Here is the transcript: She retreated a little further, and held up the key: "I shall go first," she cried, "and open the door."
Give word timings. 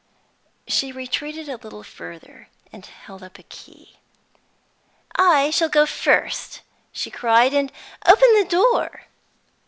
She 0.67 0.91
retreated 0.91 1.47
a 1.47 1.57
little 1.57 1.83
further, 1.83 2.49
and 2.73 2.83
held 2.83 3.21
up 3.21 3.35
the 3.35 3.43
key: 3.43 3.99
"I 5.15 5.51
shall 5.51 5.69
go 5.69 5.85
first," 5.85 6.61
she 6.91 7.11
cried, 7.11 7.53
"and 7.53 7.71
open 8.07 8.33
the 8.35 8.47
door." 8.49 9.03